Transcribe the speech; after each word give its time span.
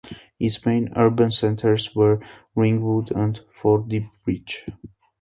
Its 0.39 0.65
main 0.65 0.91
urban 0.95 1.29
centres 1.29 1.95
were 1.95 2.19
Ringwood 2.55 3.11
and 3.11 3.39
Fordingbridge. 3.61 4.65